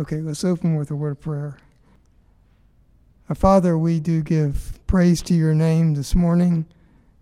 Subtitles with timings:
[0.00, 1.58] Okay, let's open with a word of prayer.
[3.28, 6.64] Our Father, we do give praise to your name this morning.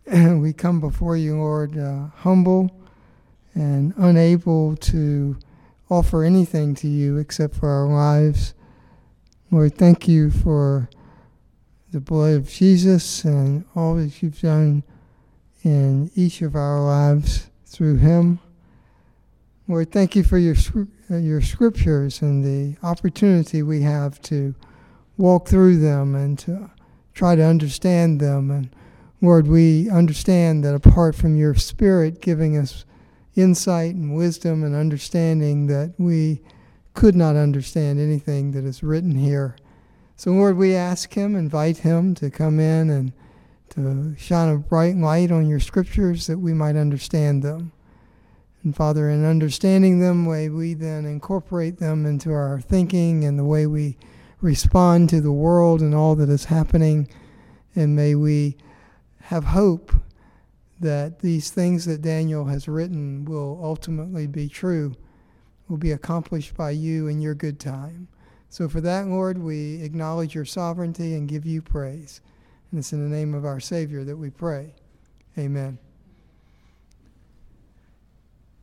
[0.07, 2.71] And we come before you, Lord, uh, humble
[3.53, 5.37] and unable to
[5.91, 8.55] offer anything to you except for our lives.
[9.51, 10.89] Lord, thank you for
[11.91, 14.85] the blood of Jesus and all that you've done
[15.65, 18.39] in each of our lives through him.
[19.71, 20.57] Lord, thank you for your,
[21.11, 24.55] uh, your scriptures and the opportunity we have to
[25.19, 26.71] walk through them and to
[27.13, 28.51] try to understand them.
[28.51, 28.71] And
[29.21, 32.87] Lord, we understand that apart from your Spirit giving us
[33.37, 36.41] insight and wisdom and understanding, that we
[36.95, 39.55] could not understand anything that is written here.
[40.17, 43.13] So, Lord, we ask Him, invite Him to come in and
[43.71, 47.73] to shine a bright light on your scriptures that we might understand them.
[48.65, 53.45] And Father, in understanding them, may we then incorporate them into our thinking and the
[53.45, 53.97] way we
[54.41, 57.09] respond to the world and all that is happening.
[57.75, 58.57] And may we
[59.23, 59.93] have hope
[60.81, 64.95] that these things that Daniel has written will ultimately be true,
[65.69, 68.09] will be accomplished by you in your good time.
[68.49, 72.21] So for that, Lord, we acknowledge your sovereignty and give you praise.
[72.71, 74.75] And it's in the name of our Savior that we pray.
[75.37, 75.79] Amen.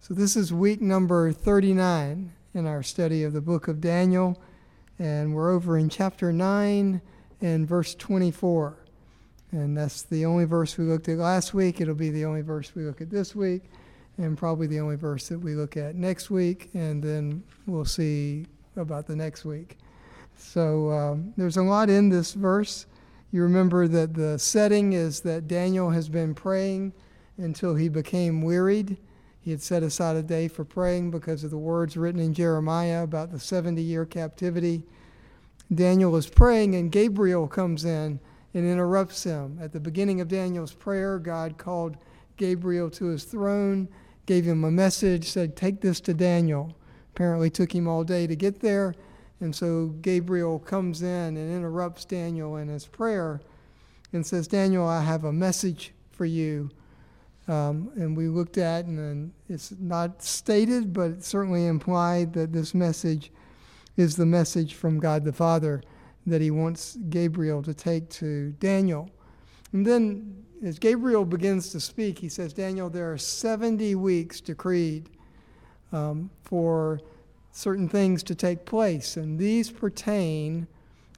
[0.07, 4.39] So, this is week number 39 in our study of the book of Daniel,
[4.99, 7.01] and we're over in chapter 9
[7.41, 8.77] and verse 24.
[9.51, 11.81] And that's the only verse we looked at last week.
[11.81, 13.63] It'll be the only verse we look at this week,
[14.19, 18.45] and probably the only verse that we look at next week, and then we'll see
[18.75, 19.79] about the next week.
[20.37, 22.85] So, um, there's a lot in this verse.
[23.31, 26.93] You remember that the setting is that Daniel has been praying
[27.39, 28.97] until he became wearied
[29.45, 33.03] he had set aside a day for praying because of the words written in Jeremiah
[33.03, 34.81] about the 70 year captivity.
[35.71, 38.19] Daniel is praying, and Gabriel comes in
[38.55, 39.59] and interrupts him.
[39.61, 41.95] At the beginning of Daniel's prayer, God called
[42.37, 43.87] Gabriel to his throne,
[44.25, 46.75] gave him a message, said, Take this to Daniel.
[47.13, 48.95] Apparently, took him all day to get there.
[49.41, 53.41] And so Gabriel comes in and interrupts Daniel in his prayer
[54.11, 56.71] and says, Daniel, I have a message for you
[57.47, 62.73] um, and we looked at, and it's not stated, but it's certainly implied that this
[62.73, 63.31] message
[63.97, 65.83] is the message from God the Father
[66.25, 69.09] that he wants Gabriel to take to Daniel.
[69.73, 75.09] And then, as Gabriel begins to speak, he says, Daniel, there are 70 weeks decreed
[75.91, 76.99] um, for
[77.51, 80.67] certain things to take place, and these pertain,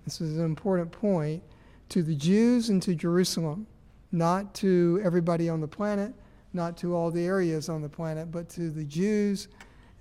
[0.06, 1.42] this is an important point,
[1.90, 3.66] to the Jews and to Jerusalem
[4.12, 6.13] not to everybody on the planet,
[6.53, 9.47] not to all the areas on the planet, but to the Jews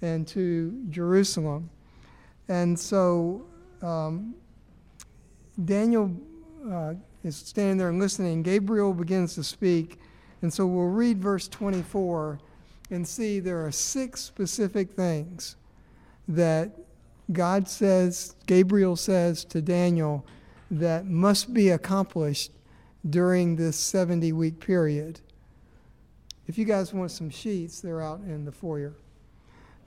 [0.02, 1.70] and to Jerusalem.
[2.48, 3.46] And so
[3.82, 4.34] um,
[5.64, 6.14] Daniel
[6.70, 8.42] uh, is standing there and listening.
[8.42, 9.98] Gabriel begins to speak.
[10.42, 12.38] And so we'll read verse 24
[12.90, 15.56] and see there are six specific things
[16.28, 16.70] that
[17.32, 20.24] God says, Gabriel says to Daniel,
[20.70, 22.52] that must be accomplished
[23.10, 25.20] during this 70 week period.
[26.46, 28.94] If you guys want some sheets, they're out in the foyer.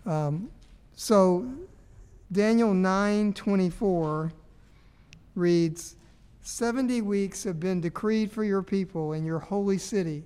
[0.05, 0.49] Um,
[0.95, 1.49] so
[2.31, 4.31] Daniel 9:24
[5.35, 5.95] reads,
[6.41, 10.23] 70 weeks have been decreed for your people in your holy city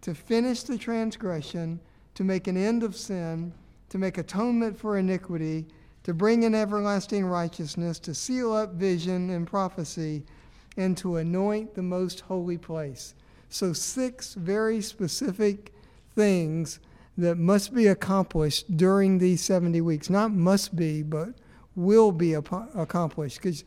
[0.00, 1.80] to finish the transgression,
[2.14, 3.52] to make an end of sin,
[3.88, 5.66] to make atonement for iniquity,
[6.04, 10.22] to bring in everlasting righteousness, to seal up vision and prophecy
[10.76, 13.14] and to anoint the most holy place.
[13.48, 15.72] So, six very specific
[16.14, 16.78] things
[17.18, 20.08] that must be accomplished during these 70 weeks.
[20.08, 21.30] Not must be, but
[21.76, 23.36] will be accomplished.
[23.36, 23.64] Because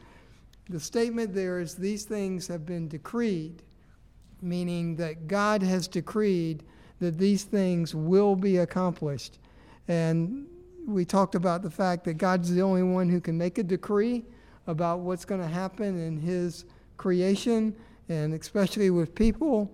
[0.70, 3.62] the statement there is these things have been decreed,
[4.42, 6.64] meaning that God has decreed
[7.00, 9.40] that these things will be accomplished.
[9.88, 10.48] And
[10.88, 14.24] we talked about the fact that God's the only one who can make a decree
[14.68, 16.66] about what's going to happen in His
[17.04, 17.76] creation
[18.08, 19.70] and especially with people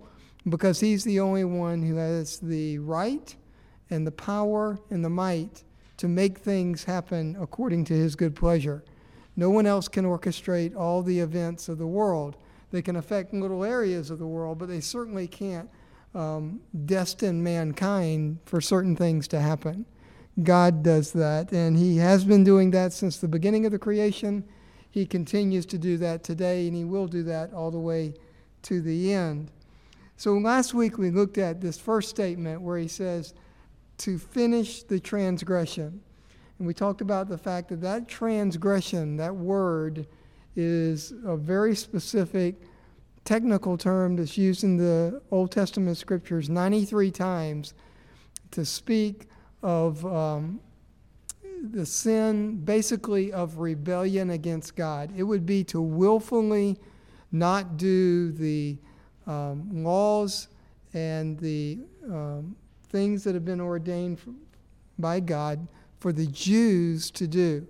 [0.48, 3.36] because he's the only one who has the right
[3.88, 5.62] and the power and the might
[5.96, 8.82] to make things happen according to his good pleasure.
[9.36, 12.36] No one else can orchestrate all the events of the world.
[12.72, 15.70] They can affect little areas of the world, but they certainly can't
[16.16, 19.86] um, destine mankind for certain things to happen.
[20.42, 24.42] God does that, and He has been doing that since the beginning of the creation
[24.90, 28.14] he continues to do that today, and He will do that all the way
[28.62, 29.50] to the end.
[30.16, 33.34] So last week we looked at this first statement where He says,
[33.98, 36.00] to finish the transgression.
[36.58, 40.06] And we talked about the fact that that transgression, that word,
[40.56, 42.62] is a very specific
[43.24, 47.74] technical term that's used in the Old Testament scriptures 93 times
[48.52, 49.26] to speak
[49.62, 50.60] of um,
[51.62, 55.12] the sin basically of rebellion against God.
[55.16, 56.78] It would be to willfully
[57.32, 58.78] not do the
[59.26, 60.48] um, laws
[60.94, 62.56] and the um,
[62.88, 64.18] things that have been ordained
[64.98, 65.66] by God
[65.98, 67.66] for the Jews to do.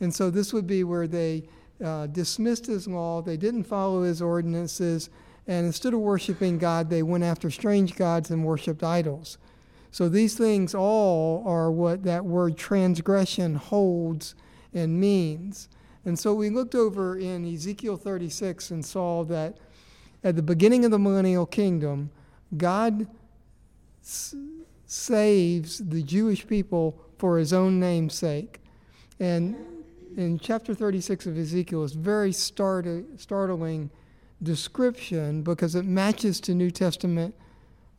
[0.00, 1.44] And so this would be where they
[1.84, 5.10] uh, dismissed his law, they didn't follow his ordinances,
[5.46, 9.38] and instead of worshiping God, they went after strange gods and worshiped idols.
[9.94, 14.34] So these things all are what that word transgression holds
[14.72, 15.68] and means.
[16.04, 19.58] And so we looked over in Ezekiel 36 and saw that
[20.24, 22.10] at the beginning of the millennial kingdom,
[22.56, 23.06] God
[24.02, 24.34] s-
[24.84, 28.58] saves the Jewish people for his own name's sake.
[29.20, 29.54] And
[30.16, 33.90] in chapter 36 of Ezekiel is very start- startling
[34.42, 37.36] description because it matches to New Testament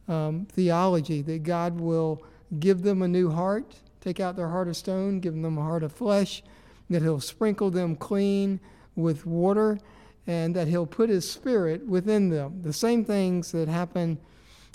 [0.08, 2.24] um, theology that God will
[2.60, 5.84] give them a new heart, take out their heart of stone, give them a heart
[5.84, 6.44] of flesh,
[6.90, 8.60] that He'll sprinkle them clean
[8.96, 9.80] with water,
[10.28, 12.62] and that He'll put His Spirit within them.
[12.62, 14.20] The same things that happen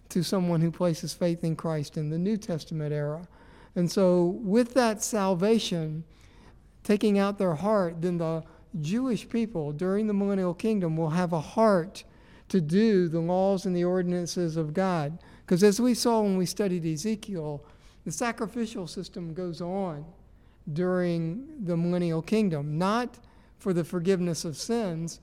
[0.09, 3.29] to someone who places faith in Christ in the New Testament era.
[3.77, 6.05] And so, with that salvation,
[6.83, 8.43] taking out their heart, then the
[8.81, 12.05] Jewish people during the millennial kingdom will have a heart
[12.51, 15.19] to do the laws and the ordinances of God.
[15.47, 17.65] Because as we saw when we studied Ezekiel,
[18.05, 20.05] the sacrificial system goes on
[20.73, 23.19] during the millennial kingdom, not
[23.59, 25.21] for the forgiveness of sins,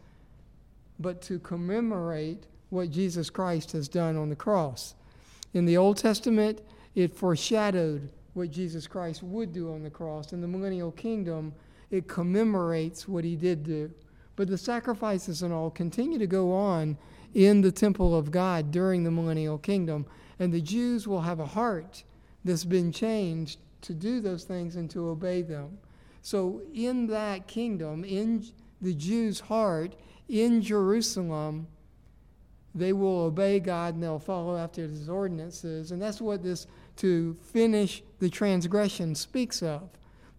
[1.00, 4.96] but to commemorate what Jesus Christ has done on the cross.
[5.54, 6.62] In the Old Testament,
[6.96, 10.34] it foreshadowed what Jesus Christ would do on the cross.
[10.34, 11.54] In the millennial kingdom,
[11.92, 13.92] it commemorates what he did do.
[14.36, 16.98] But the sacrifices and all continue to go on
[17.34, 20.06] in the temple of God during the millennial kingdom.
[20.40, 22.04] And the Jews will have a heart
[22.44, 25.78] that's been changed to do those things and to obey them.
[26.22, 28.46] So, in that kingdom, in
[28.82, 29.96] the Jews' heart,
[30.28, 31.68] in Jerusalem,
[32.76, 35.92] they will obey God and they'll follow after his ordinances.
[35.92, 39.90] And that's what this to finish the transgression speaks of.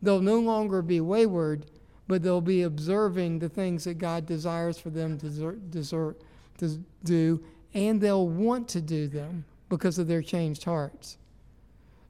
[0.02, 1.66] They'll no longer be wayward,
[2.06, 6.20] but they'll be observing the things that God desires for them to, desert,
[6.58, 7.42] to do,
[7.74, 11.18] and they'll want to do them because of their changed hearts.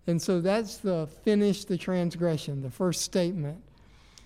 [0.06, 3.62] And so that's the finish the transgression, the first statement.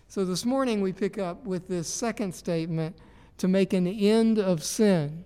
[0.08, 2.96] So this morning we pick up with this second statement
[3.38, 5.24] to make an end of sin,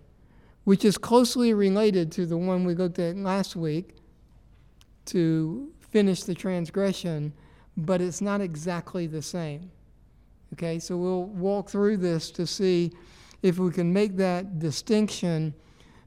[0.64, 3.96] which is closely related to the one we looked at last week
[5.06, 7.32] to finish the transgression,
[7.76, 9.70] but it's not exactly the same.
[10.52, 12.92] Okay, so we'll walk through this to see
[13.46, 15.54] if we can make that distinction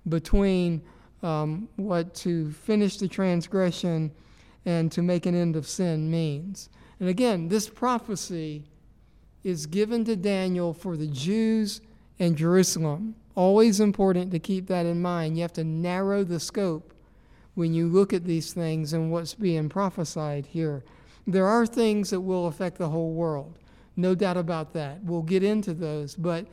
[0.10, 0.82] between
[1.24, 4.12] um, what to finish the transgression
[4.66, 6.70] and to make an end of sin means.
[7.00, 8.66] And again, this prophecy
[9.44, 11.80] is given to Daniel for the Jews
[12.20, 13.16] and Jerusalem.
[13.36, 15.38] Always important to keep that in mind.
[15.38, 16.94] You have to narrow the scope
[17.56, 20.84] when you look at these things and what's being prophesied here.
[21.26, 23.58] There are things that will affect the whole world,
[23.96, 25.02] no doubt about that.
[25.04, 26.16] We'll get into those.
[26.16, 26.48] But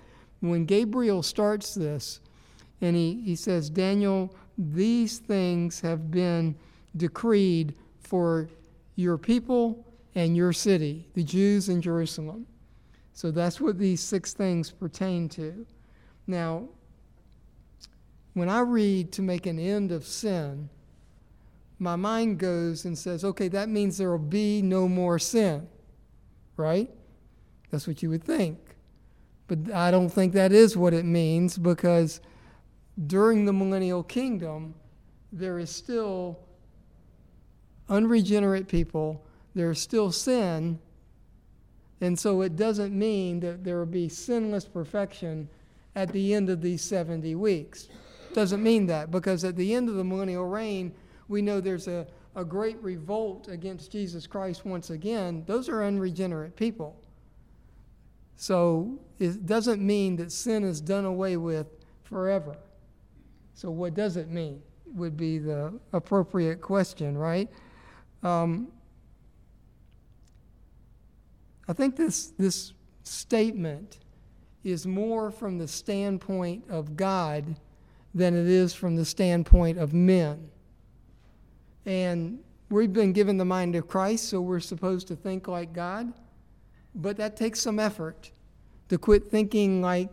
[0.50, 2.20] when Gabriel starts this,
[2.80, 6.54] and he, he says, Daniel, these things have been
[6.96, 8.48] decreed for
[8.96, 12.46] your people and your city, the Jews in Jerusalem.
[13.12, 15.66] So that's what these six things pertain to.
[16.26, 16.68] Now,
[18.34, 20.68] when I read to make an end of sin,
[21.78, 25.68] my mind goes and says, okay, that means there will be no more sin,
[26.56, 26.90] right?
[27.70, 28.58] That's what you would think.
[29.48, 32.20] But I don't think that is what it means because
[33.06, 34.74] during the millennial kingdom,
[35.32, 36.38] there is still
[37.88, 39.24] unregenerate people,
[39.54, 40.78] there is still sin,
[42.00, 45.48] and so it doesn't mean that there will be sinless perfection
[45.94, 47.88] at the end of these 70 weeks.
[48.34, 50.92] Doesn't mean that because at the end of the millennial reign,
[51.28, 55.42] we know there's a, a great revolt against Jesus Christ once again.
[55.46, 57.00] Those are unregenerate people.
[58.36, 61.66] So it doesn't mean that sin is done away with
[62.04, 62.56] forever.
[63.54, 64.62] So, what does it mean?
[64.94, 67.48] Would be the appropriate question, right?
[68.22, 68.68] Um,
[71.68, 73.98] I think this, this statement
[74.62, 77.56] is more from the standpoint of God
[78.14, 80.50] than it is from the standpoint of men.
[81.84, 82.40] And
[82.70, 86.12] we've been given the mind of Christ, so we're supposed to think like God.
[86.96, 88.30] But that takes some effort
[88.88, 90.08] to quit thinking like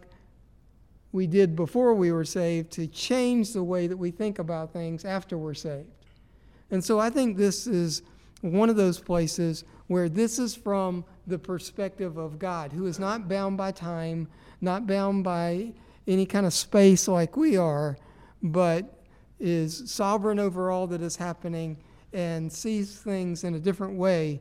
[1.14, 5.06] we did before we were saved, to change the way that we think about things
[5.06, 5.88] after we're saved.
[6.72, 8.02] And so I think this is
[8.42, 13.30] one of those places where this is from the perspective of God, who is not
[13.30, 14.28] bound by time,
[14.60, 15.72] not bound by
[16.08, 17.96] any kind of space like we are,
[18.42, 19.04] but
[19.40, 21.78] is sovereign over all that is happening
[22.12, 24.40] and sees things in a different way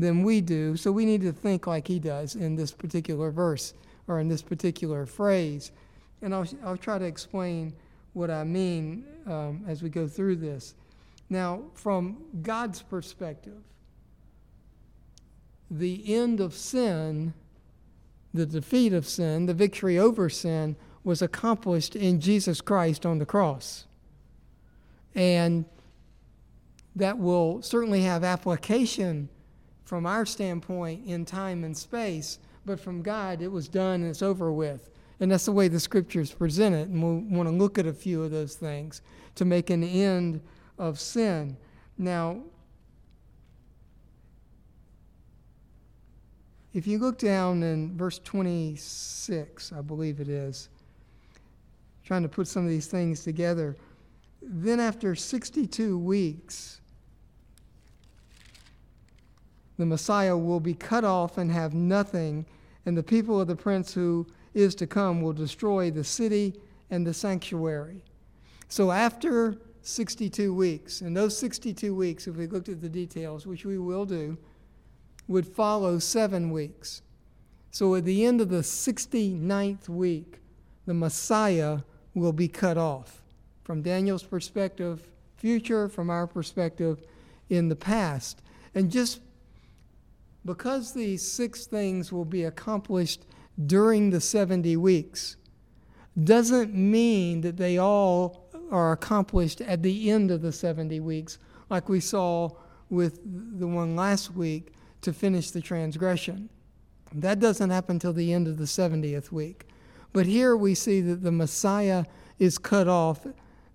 [0.00, 0.76] than we do.
[0.76, 3.74] So we need to think like he does in this particular verse
[4.06, 5.72] or in this particular phrase.
[6.22, 7.74] And I'll, I'll try to explain
[8.12, 10.74] what I mean um, as we go through this.
[11.30, 13.62] Now, from God's perspective,
[15.70, 17.34] the end of sin,
[18.32, 23.26] the defeat of sin, the victory over sin, was accomplished in Jesus Christ on the
[23.26, 23.86] cross.
[25.14, 25.64] And
[26.96, 29.28] that will certainly have application
[29.88, 34.20] from our standpoint in time and space, but from God, it was done and it's
[34.20, 34.90] over with.
[35.18, 36.88] And that's the way the scriptures present it.
[36.88, 39.00] And we want to look at a few of those things
[39.36, 40.42] to make an end
[40.78, 41.56] of sin.
[41.96, 42.42] Now,
[46.74, 50.68] if you look down in verse 26, I believe it is,
[52.04, 53.74] trying to put some of these things together,
[54.42, 56.77] then after 62 weeks,
[59.78, 62.44] the Messiah will be cut off and have nothing,
[62.84, 66.54] and the people of the prince who is to come will destroy the city
[66.90, 68.02] and the sanctuary.
[68.68, 73.64] So after 62 weeks, and those 62 weeks, if we looked at the details, which
[73.64, 74.36] we will do,
[75.28, 77.02] would follow seven weeks.
[77.70, 80.40] So at the end of the 69th week,
[80.86, 81.80] the Messiah
[82.14, 83.22] will be cut off.
[83.62, 85.06] From Daniel's perspective,
[85.36, 87.02] future, from our perspective,
[87.48, 88.42] in the past.
[88.74, 89.20] And just
[90.44, 93.26] because these six things will be accomplished
[93.66, 95.36] during the 70 weeks
[96.22, 101.38] doesn't mean that they all are accomplished at the end of the 70 weeks,
[101.70, 102.50] like we saw
[102.90, 103.20] with
[103.58, 106.48] the one last week to finish the transgression.
[107.14, 109.66] That doesn't happen until the end of the 70th week.
[110.12, 112.04] But here we see that the Messiah
[112.38, 113.26] is cut off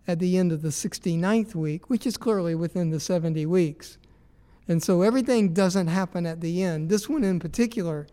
[0.08, 3.98] at the end of the 69th week, which is clearly within the 70 weeks.
[4.68, 6.90] And so everything doesn't happen at the end.
[6.90, 8.08] This one in particular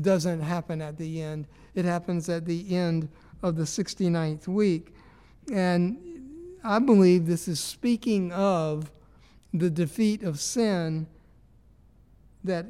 [0.00, 3.08] doesn't happen at the end, it happens at the end
[3.42, 4.94] of the 69th week.
[5.52, 5.98] And
[6.62, 8.90] I believe this is speaking of
[9.54, 11.06] the defeat of sin
[12.44, 12.66] that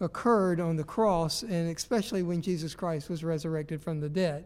[0.00, 4.44] occurred on the cross, and especially when Jesus Christ was resurrected from the dead.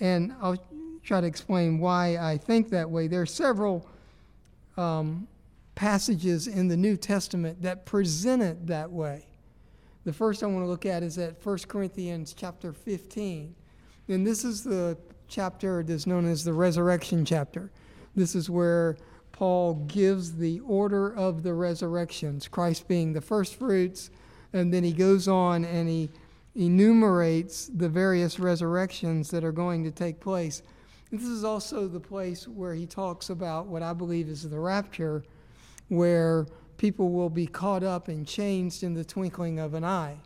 [0.00, 0.62] And I'll
[1.02, 3.08] try to explain why I think that way.
[3.08, 3.88] There are several
[4.76, 5.26] um,
[5.74, 9.26] passages in the New Testament that present it that way.
[10.04, 13.54] The first I want to look at is at 1 Corinthians chapter 15.
[14.08, 14.98] And this is the
[15.28, 17.70] chapter that's known as the resurrection chapter.
[18.14, 18.96] This is where
[19.32, 24.10] Paul gives the order of the resurrections, Christ being the first fruits,
[24.52, 26.10] and then he goes on and he
[26.54, 30.62] enumerates the various resurrections that are going to take place.
[31.10, 35.24] This is also the place where he talks about what I believe is the rapture,
[35.92, 36.46] where
[36.78, 40.16] people will be caught up and changed in the twinkling of an eye.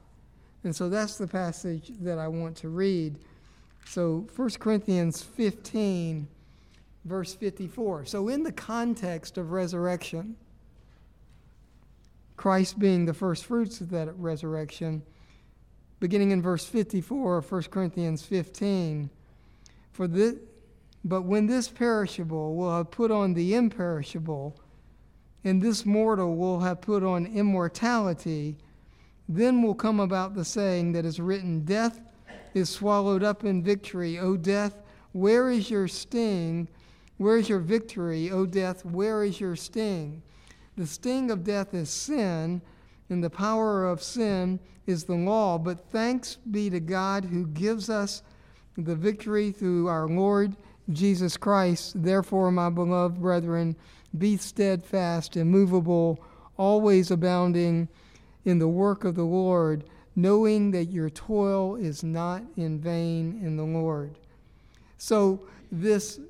[0.62, 3.18] And so that's the passage that I want to read.
[3.84, 6.28] So 1 Corinthians 15,
[7.04, 8.04] verse 54.
[8.04, 10.36] So, in the context of resurrection,
[12.36, 15.02] Christ being the first fruits of that resurrection,
[16.00, 19.10] beginning in verse 54 of 1 Corinthians 15,
[19.92, 20.34] for this,
[21.04, 24.56] but when this perishable will have put on the imperishable,
[25.46, 28.56] and this mortal will have put on immortality,
[29.28, 32.00] then will come about the saying that is written Death
[32.52, 34.18] is swallowed up in victory.
[34.18, 36.66] O death, where is your sting?
[37.18, 38.28] Where is your victory?
[38.28, 40.20] O death, where is your sting?
[40.76, 42.60] The sting of death is sin,
[43.08, 45.58] and the power of sin is the law.
[45.58, 48.24] But thanks be to God who gives us
[48.76, 50.56] the victory through our Lord
[50.90, 52.02] Jesus Christ.
[52.02, 53.76] Therefore, my beloved brethren,
[54.18, 56.22] be steadfast, immovable,
[56.56, 57.88] always abounding
[58.44, 63.56] in the work of the Lord, knowing that your toil is not in vain in
[63.56, 64.18] the Lord.
[64.98, 66.20] So, this,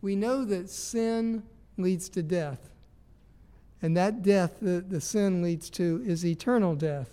[0.00, 1.42] we know that sin
[1.76, 2.70] leads to death.
[3.82, 7.10] And that death that the sin leads to is eternal death.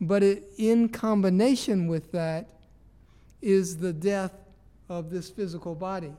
[0.00, 2.48] But it, in combination with that
[3.42, 4.32] is the death
[4.88, 6.12] of this physical body.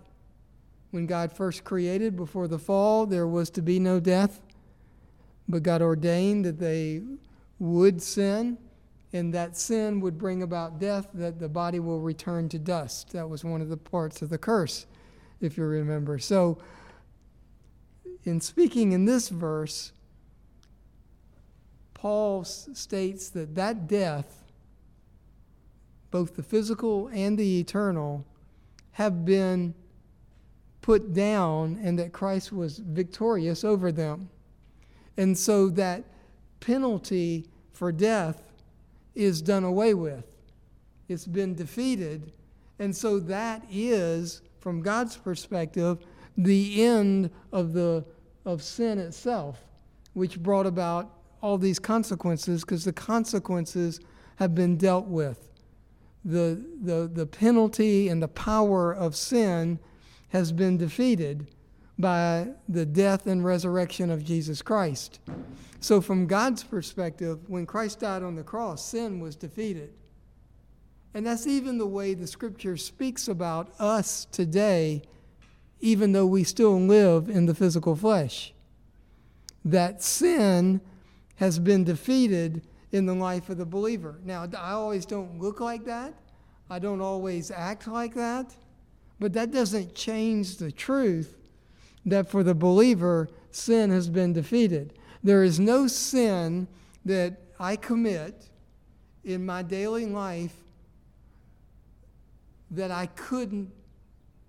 [0.91, 4.41] When God first created before the fall, there was to be no death,
[5.47, 7.01] but God ordained that they
[7.59, 8.57] would sin,
[9.13, 13.11] and that sin would bring about death, that the body will return to dust.
[13.11, 14.85] That was one of the parts of the curse,
[15.39, 16.19] if you remember.
[16.19, 16.57] So,
[18.23, 19.93] in speaking in this verse,
[21.93, 24.43] Paul states that that death,
[26.09, 28.25] both the physical and the eternal,
[28.93, 29.73] have been
[30.81, 34.29] put down and that Christ was victorious over them.
[35.17, 36.03] And so that
[36.59, 38.41] penalty for death
[39.15, 40.25] is done away with.
[41.07, 42.31] It's been defeated.
[42.79, 45.99] And so that is, from God's perspective,
[46.37, 48.05] the end of, the,
[48.45, 49.61] of sin itself,
[50.13, 51.11] which brought about
[51.41, 53.99] all these consequences because the consequences
[54.37, 55.49] have been dealt with.
[56.23, 59.79] The, the, the penalty and the power of sin
[60.31, 61.47] has been defeated
[61.99, 65.19] by the death and resurrection of Jesus Christ.
[65.79, 69.93] So, from God's perspective, when Christ died on the cross, sin was defeated.
[71.13, 75.01] And that's even the way the scripture speaks about us today,
[75.81, 78.53] even though we still live in the physical flesh.
[79.65, 80.81] That sin
[81.35, 84.19] has been defeated in the life of the believer.
[84.23, 86.13] Now, I always don't look like that,
[86.69, 88.55] I don't always act like that,
[89.21, 91.37] but that doesn't change the truth
[92.07, 94.97] that for the believer, sin has been defeated.
[95.21, 96.67] There is no sin
[97.05, 98.49] that I commit
[99.23, 100.55] in my daily life
[102.71, 103.71] that I couldn't,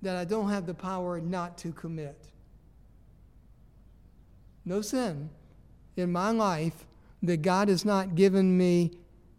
[0.01, 2.17] that I don't have the power not to commit.
[4.65, 5.29] No sin
[5.99, 6.87] in my life
[7.23, 8.93] that God has not given me,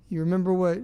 [0.09, 0.77] you remember what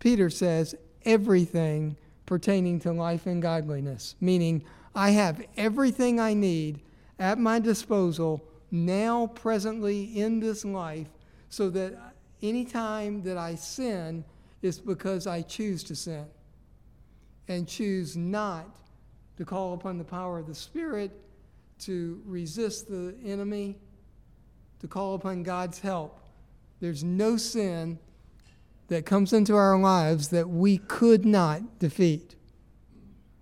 [0.00, 1.96] Peter says, everything
[2.28, 4.62] pertaining to life and godliness, meaning
[4.94, 6.82] I have everything I need
[7.18, 11.06] at my disposal now, presently in this life,
[11.48, 11.94] so that
[12.42, 14.26] anytime that I sin,
[14.60, 16.26] it's because I choose to sin
[17.48, 18.76] and choose not
[19.38, 21.10] to call upon the power of the Spirit
[21.78, 23.78] to resist the enemy
[24.80, 26.20] to call upon God's help.
[26.80, 27.98] There's no sin
[28.88, 32.34] that comes into our lives that we could not defeat.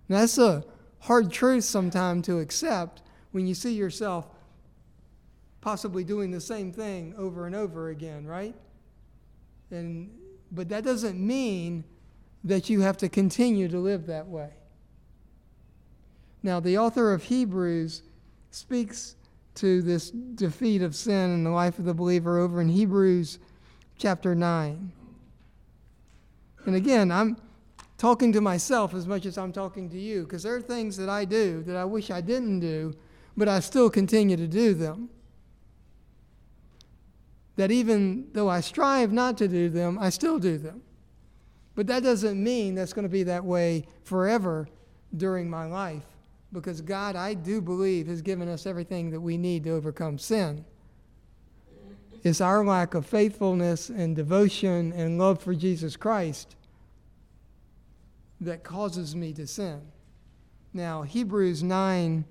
[0.09, 0.63] Now, that's a
[0.99, 4.27] hard truth sometimes to accept when you see yourself
[5.61, 8.55] possibly doing the same thing over and over again, right?
[9.71, 10.09] And,
[10.51, 11.83] but that doesn't mean
[12.43, 14.51] that you have to continue to live that way.
[16.43, 18.03] Now, the author of Hebrews
[18.51, 19.15] speaks
[19.55, 23.39] to this defeat of sin in the life of the believer over in Hebrews
[23.97, 24.91] chapter 9.
[26.67, 27.37] And again, I'm
[27.97, 31.07] talking to myself as much as I'm talking to you because there are things that
[31.07, 32.93] I do that I wish I didn't do,
[33.37, 35.09] but I still continue to do them.
[37.55, 40.81] That even though I strive not to do them, I still do them.
[41.73, 44.67] But that doesn't mean that's going to be that way forever
[45.15, 46.03] during my life
[46.51, 50.65] because God, I do believe, has given us everything that we need to overcome sin.
[52.23, 56.55] It's our lack of faithfulness and devotion and love for Jesus Christ
[58.41, 59.81] that causes me to sin.
[60.73, 62.25] Now, Hebrews 9,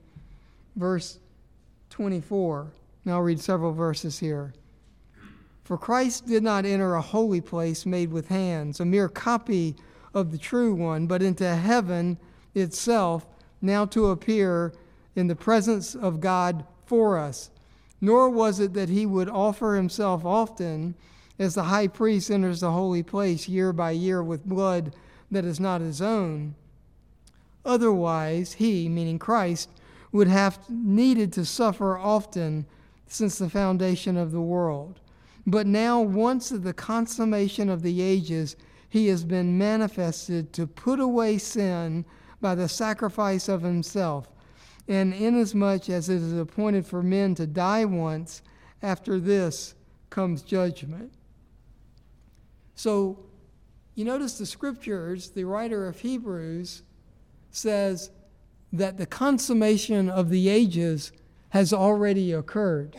[0.76, 1.18] verse
[1.90, 2.68] 24.
[3.04, 4.52] Now, I'll read several verses here.
[5.64, 9.74] For Christ did not enter a holy place made with hands, a mere copy
[10.14, 12.18] of the true one, but into heaven
[12.54, 13.26] itself
[13.60, 14.72] now to appear
[15.16, 17.50] in the presence of God for us.
[18.00, 20.94] Nor was it that he would offer himself often,
[21.38, 24.94] as the high priest enters the holy place year by year with blood
[25.30, 26.54] that is not his own.
[27.64, 29.70] Otherwise, he, meaning Christ,
[30.12, 32.66] would have needed to suffer often
[33.06, 35.00] since the foundation of the world.
[35.46, 38.56] But now, once at the consummation of the ages,
[38.88, 42.04] he has been manifested to put away sin
[42.40, 44.28] by the sacrifice of himself.
[44.88, 48.42] And inasmuch as it is appointed for men to die once,
[48.82, 49.74] after this
[50.10, 51.12] comes judgment.
[52.74, 53.18] So,
[53.94, 56.82] you notice the scriptures, the writer of Hebrews
[57.50, 58.10] says
[58.72, 61.12] that the consummation of the ages
[61.50, 62.96] has already occurred.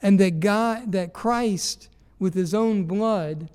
[0.00, 3.50] And that God, that Christ, with his own blood,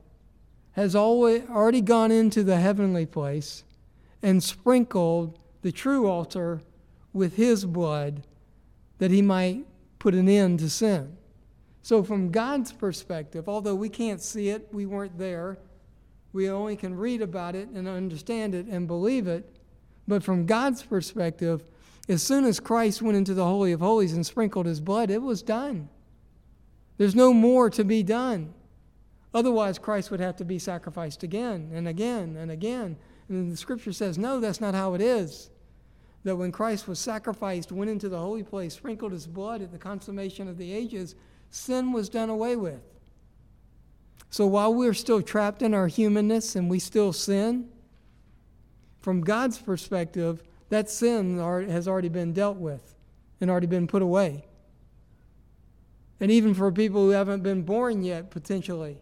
[0.74, 3.64] has already gone into the heavenly place
[4.22, 6.62] and sprinkled the true altar
[7.16, 8.28] with his blood
[8.98, 9.66] that he might
[9.98, 11.18] put an end to sin.
[11.82, 15.58] So, from God's perspective, although we can't see it, we weren't there,
[16.34, 19.50] we only can read about it and understand it and believe it.
[20.08, 21.64] But from God's perspective,
[22.10, 25.22] as soon as Christ went into the Holy of Holies and sprinkled his blood, it
[25.22, 25.90] was done.
[26.98, 28.54] There's no more to be done.
[29.34, 32.98] Otherwise, Christ would have to be sacrificed again and again and again.
[33.30, 35.50] And the scripture says, no, that's not how it is.
[36.26, 39.78] That when Christ was sacrificed, went into the holy place, sprinkled his blood at the
[39.78, 41.16] consummation of the ages,
[41.52, 42.82] sin was done away with.
[44.30, 47.70] So while we're still trapped in our humanness and we still sin,
[49.00, 51.38] from God's perspective, that sin
[51.70, 52.96] has already been dealt with
[53.40, 54.44] and already been put away.
[56.20, 58.98] And even for people who haven't been born yet, potentially,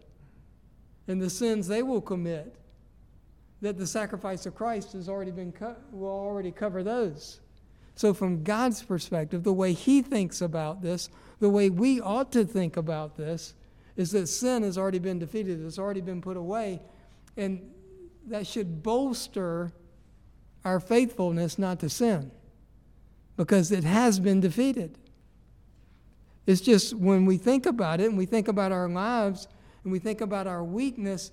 [1.08, 2.54] and the sins they will commit,
[3.60, 7.40] that the sacrifice of Christ has already been co- will already cover those.
[7.96, 11.08] So, from God's perspective, the way He thinks about this,
[11.40, 13.54] the way we ought to think about this,
[13.96, 16.82] is that sin has already been defeated, it's already been put away,
[17.36, 17.70] and
[18.26, 19.72] that should bolster
[20.64, 22.30] our faithfulness not to sin
[23.36, 24.98] because it has been defeated.
[26.46, 29.48] It's just when we think about it and we think about our lives
[29.82, 31.30] and we think about our weakness,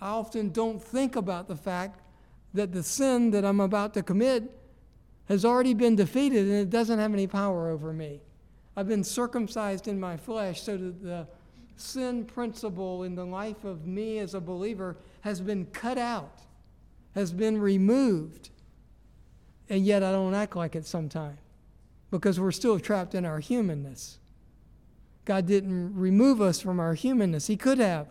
[0.00, 2.00] I often don't think about the fact
[2.54, 4.50] that the sin that I'm about to commit
[5.28, 8.20] has already been defeated and it doesn't have any power over me.
[8.76, 11.26] I've been circumcised in my flesh so that the
[11.76, 16.40] sin principle in the life of me as a believer has been cut out,
[17.14, 18.50] has been removed.
[19.68, 21.38] And yet I don't act like it sometimes
[22.10, 24.18] because we're still trapped in our humanness.
[25.24, 28.08] God didn't remove us from our humanness, He could have.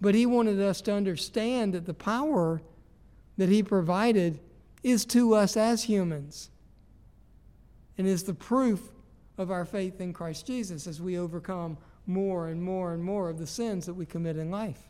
[0.00, 2.62] But He wanted us to understand that the power
[3.36, 4.40] that He provided
[4.82, 6.50] is to us as humans
[7.98, 8.80] and is the proof
[9.36, 13.38] of our faith in Christ Jesus as we overcome more and more and more of
[13.38, 14.88] the sins that we commit in life.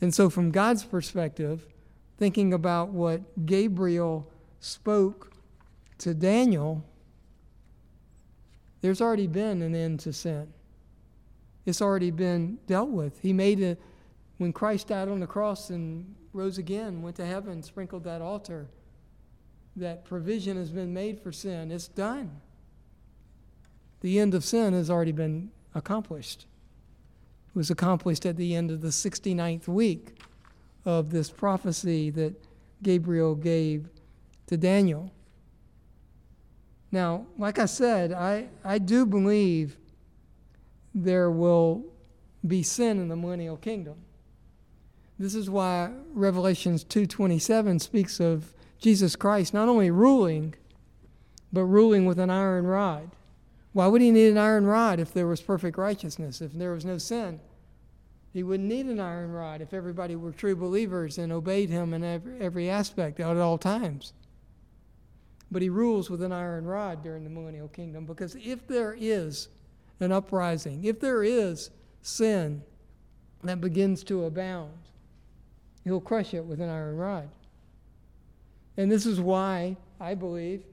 [0.00, 1.66] And so, from God's perspective,
[2.18, 5.32] thinking about what Gabriel spoke
[5.98, 6.84] to Daniel,
[8.80, 10.52] there's already been an end to sin.
[11.64, 13.20] It's already been dealt with.
[13.20, 13.80] He made it
[14.38, 18.68] when Christ died on the cross and rose again, went to heaven, sprinkled that altar.
[19.76, 21.70] That provision has been made for sin.
[21.70, 22.40] It's done.
[24.00, 26.46] The end of sin has already been accomplished.
[27.48, 30.18] It was accomplished at the end of the 69th week
[30.84, 32.34] of this prophecy that
[32.82, 33.88] Gabriel gave
[34.48, 35.12] to Daniel.
[36.90, 39.76] Now, like I said, I, I do believe
[40.94, 41.84] there will
[42.46, 43.96] be sin in the millennial kingdom.
[45.18, 50.54] This is why Revelations 2:27 speaks of Jesus Christ not only ruling
[51.52, 53.10] but ruling with an iron rod.
[53.72, 56.84] Why would he need an iron rod if there was perfect righteousness, if there was
[56.84, 57.40] no sin?
[58.32, 62.02] He wouldn't need an iron rod if everybody were true believers and obeyed him in
[62.02, 64.14] every, every aspect at all times
[65.52, 69.48] but he rules with an iron rod during the millennial kingdom because if there is
[70.02, 71.70] an uprising, if there is
[72.02, 72.62] sin
[73.44, 74.72] that begins to abound,
[75.84, 77.28] he'll crush it with an iron rod.
[78.76, 80.64] And this is why I believe,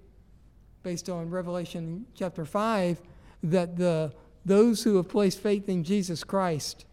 [0.82, 3.00] based on Revelation chapter 5,
[3.44, 4.12] that the,
[4.46, 6.86] those who have placed faith in Jesus Christ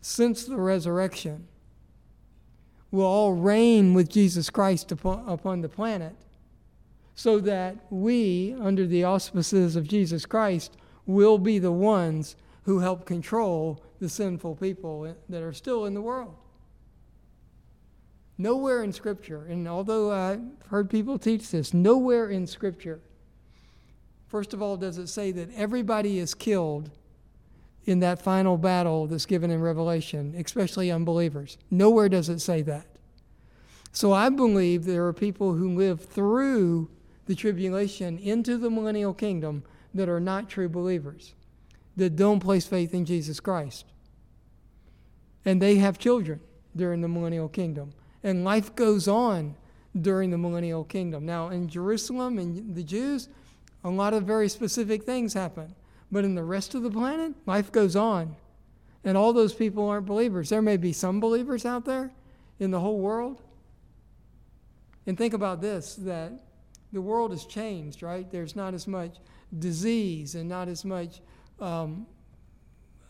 [0.00, 1.46] since the resurrection
[2.90, 6.16] will all reign with Jesus Christ upon, upon the planet
[7.14, 13.04] so that we, under the auspices of Jesus Christ, will be the ones who help
[13.06, 16.34] control the sinful people that are still in the world.
[18.38, 23.00] Nowhere in Scripture, and although I've heard people teach this, nowhere in Scripture,
[24.26, 26.90] first of all, does it say that everybody is killed
[27.84, 31.58] in that final battle that's given in Revelation, especially unbelievers.
[31.70, 32.86] Nowhere does it say that.
[33.92, 36.88] So I believe there are people who live through
[37.26, 41.34] the tribulation into the millennial kingdom that are not true believers,
[41.96, 43.84] that don't place faith in Jesus Christ.
[45.44, 46.40] And they have children
[46.74, 47.92] during the millennial kingdom.
[48.22, 49.56] And life goes on
[50.00, 51.26] during the millennial kingdom.
[51.26, 53.28] Now, in Jerusalem and the Jews,
[53.84, 55.74] a lot of very specific things happen.
[56.10, 58.36] But in the rest of the planet, life goes on.
[59.04, 60.48] And all those people aren't believers.
[60.48, 62.12] There may be some believers out there
[62.60, 63.42] in the whole world.
[65.06, 66.32] And think about this that
[66.92, 68.30] the world has changed, right?
[68.30, 69.16] There's not as much
[69.58, 71.20] disease and not as much
[71.60, 72.06] um,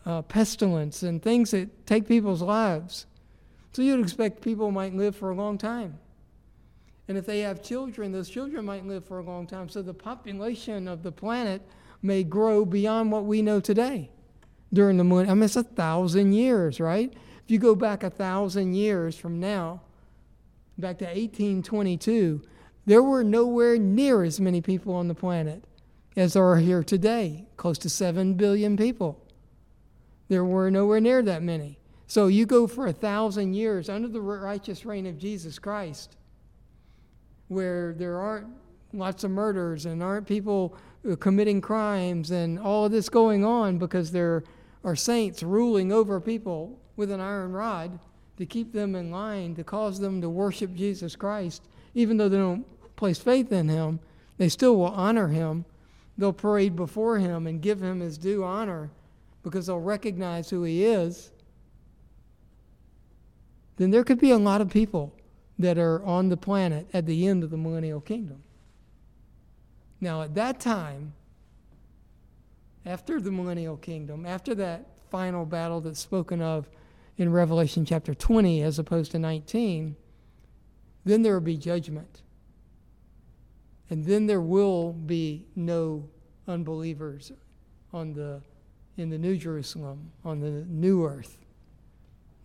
[0.05, 3.05] uh, pestilence and things that take people's lives.
[3.71, 5.97] So you'd expect people might live for a long time.
[7.07, 9.67] And if they have children, those children might live for a long time.
[9.67, 11.61] So the population of the planet
[12.01, 14.09] may grow beyond what we know today
[14.71, 15.29] during the moon.
[15.29, 17.11] I mean, it's a thousand years, right?
[17.43, 19.81] If you go back a thousand years from now,
[20.77, 22.41] back to 1822,
[22.85, 25.63] there were nowhere near as many people on the planet
[26.15, 29.19] as are here today, close to 7 billion people.
[30.29, 31.79] There were nowhere near that many.
[32.07, 36.15] So you go for a thousand years under the righteous reign of Jesus Christ,
[37.47, 38.47] where there aren't
[38.93, 40.77] lots of murders and aren't people
[41.09, 44.43] uh, committing crimes and all of this going on because there
[44.83, 47.99] are saints ruling over people with an iron rod
[48.37, 51.63] to keep them in line, to cause them to worship Jesus Christ,
[51.95, 53.99] even though they don't place faith in him,
[54.37, 55.65] they still will honor him.
[56.17, 58.91] They'll parade before him and give him his due honor
[59.41, 61.31] because they'll recognize who he is.
[63.77, 65.15] Then there could be a lot of people
[65.59, 68.43] that are on the planet at the end of the millennial kingdom.
[69.99, 71.13] Now, at that time,
[72.85, 76.67] after the millennial kingdom, after that final battle that's spoken of
[77.17, 79.95] in Revelation chapter 20 as opposed to 19,
[81.05, 82.22] then there will be judgment.
[83.89, 86.07] And then there will be no
[86.47, 87.31] unbelievers
[87.93, 88.41] on the,
[88.97, 91.37] in the New Jerusalem, on the new earth.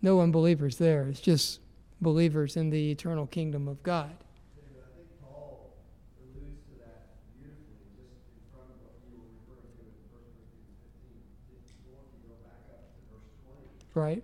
[0.01, 1.07] No unbelievers there.
[1.07, 1.59] It's just
[2.01, 4.15] believers in the eternal kingdom of God.
[13.95, 14.23] Right.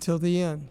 [0.00, 0.68] complete the end.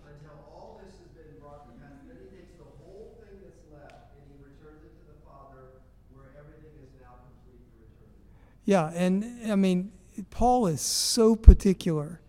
[8.65, 9.91] Yeah, and I mean,
[10.31, 12.19] Paul is so particular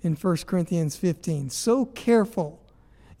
[0.00, 2.60] in 1 Corinthians 15, so careful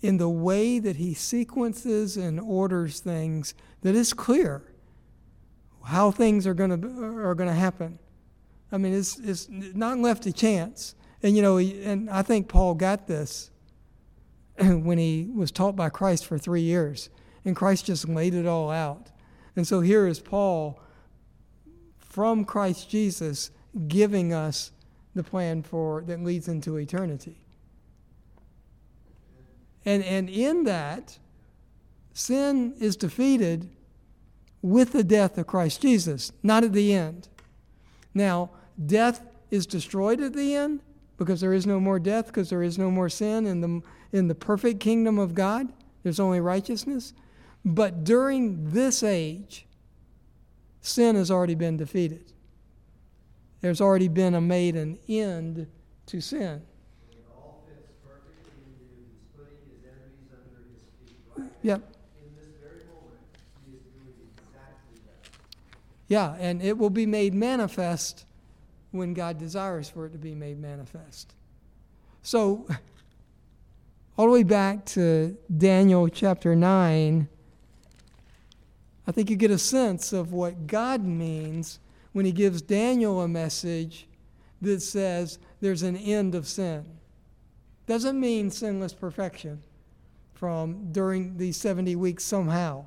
[0.00, 4.62] in the way that he sequences and orders things that it's clear
[5.84, 7.98] how things are going to are going to happen.
[8.70, 10.94] I mean, it's, it's not left to chance.
[11.22, 13.50] And you know, and I think Paul got this
[14.58, 17.10] when he was taught by Christ for three years,
[17.44, 19.10] and Christ just laid it all out.
[19.56, 20.80] And so here is Paul
[21.98, 23.50] from Christ Jesus
[23.88, 24.72] giving us
[25.14, 27.36] the plan for that leads into eternity.
[29.84, 31.18] And and in that,
[32.12, 33.68] sin is defeated
[34.60, 37.28] with the death of Christ Jesus, not at the end.
[38.14, 38.50] Now,
[38.84, 40.80] death is destroyed at the end,
[41.24, 43.80] because there is no more death, because there is no more sin in the,
[44.12, 45.72] in the perfect kingdom of God.
[46.02, 47.12] There's only righteousness.
[47.64, 49.66] But during this age,
[50.80, 52.32] sin has already been defeated.
[53.60, 55.68] There's already been a made an end
[56.06, 56.62] to sin.
[61.62, 61.88] Yep.
[66.08, 68.26] Yeah, and it will be made manifest
[68.92, 71.34] when God desires for it to be made manifest.
[72.22, 72.66] So,
[74.16, 77.28] all the way back to Daniel chapter 9,
[79.06, 81.80] I think you get a sense of what God means
[82.12, 84.06] when he gives Daniel a message
[84.60, 86.84] that says there's an end of sin.
[87.86, 89.62] Doesn't mean sinless perfection
[90.34, 92.86] from during these 70 weeks somehow.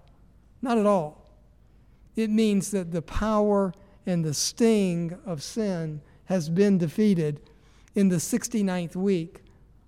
[0.62, 1.30] Not at all.
[2.16, 3.74] It means that the power
[4.06, 7.40] and the sting of sin has been defeated,
[7.96, 9.42] in the 69th week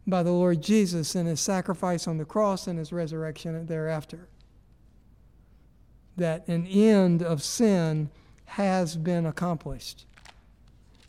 [0.08, 4.30] by the Lord Jesus in his sacrifice on the cross and his resurrection thereafter.
[6.16, 8.10] That an end of sin
[8.46, 10.06] has been accomplished.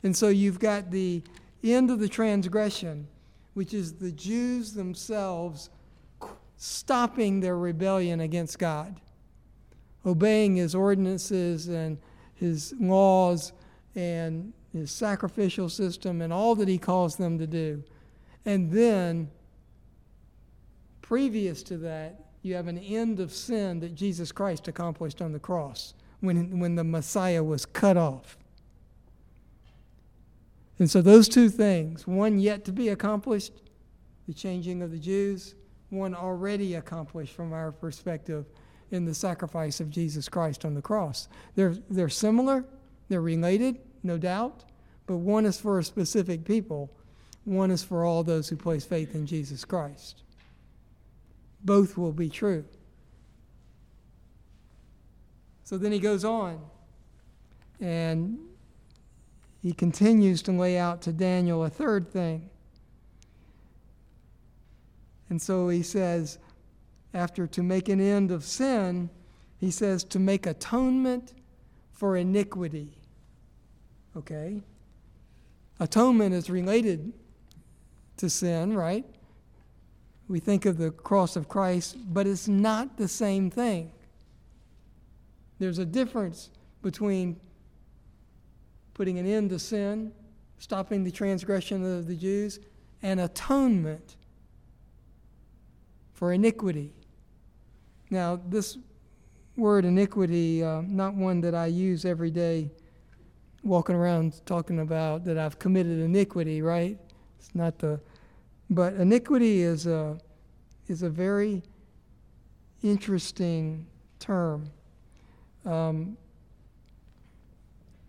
[0.03, 1.23] And so you've got the
[1.63, 3.07] end of the transgression,
[3.55, 5.71] which is the Jews themselves
[6.57, 9.01] stopping their rebellion against God,
[10.05, 11.99] obeying his ordinances and
[12.39, 13.53] his laws
[13.95, 17.83] and his sacrificial system and all that he calls them to do.
[18.45, 19.31] And then,
[21.03, 25.39] previous to that, you have an end of sin that Jesus Christ accomplished on the
[25.39, 28.39] cross when, when the Messiah was cut off.
[30.79, 33.53] And so, those two things one yet to be accomplished,
[34.29, 35.57] the changing of the Jews,
[35.91, 38.47] one already accomplished from our perspective
[38.91, 41.29] in the sacrifice of Jesus Christ on the cross.
[41.55, 42.65] They're, they're similar,
[43.09, 44.65] they're related, no doubt,
[45.07, 46.91] but one is for a specific people,
[47.45, 50.23] one is for all those who place faith in Jesus Christ.
[51.65, 52.65] Both will be true.
[55.65, 56.61] So then he goes on
[57.81, 58.39] and
[59.63, 62.49] he continues to lay out to Daniel a third thing.
[65.31, 66.39] And so he says,
[67.15, 69.11] after to make an end of sin,
[69.59, 71.35] he says to make atonement
[71.93, 72.99] for iniquity.
[74.17, 74.63] Okay?
[75.81, 77.13] Atonement is related
[78.17, 79.05] to sin, right?
[80.29, 83.93] We think of the cross of Christ, but it's not the same thing.
[85.59, 86.51] There's a difference
[86.83, 87.41] between
[88.95, 90.13] putting an end to sin,
[90.59, 92.61] stopping the transgression of the Jews,
[93.03, 94.17] and atonement
[96.13, 96.93] for iniquity.
[98.11, 98.79] Now, this
[99.57, 102.71] word iniquity, uh, not one that I use every day,
[103.65, 106.97] walking around talking about that I've committed iniquity, right?
[107.39, 108.01] It's not the,
[108.71, 110.19] but iniquity is a,
[110.87, 111.63] is a very
[112.83, 113.87] interesting
[114.21, 114.71] term.
[115.67, 116.17] Um,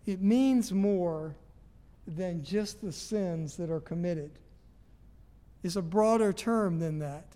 [0.06, 1.34] it means more
[2.06, 4.30] than just the sins that are committed.
[5.62, 7.26] It's a broader term than that.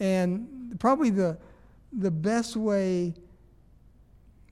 [0.00, 1.38] And probably the,
[1.96, 3.14] the best way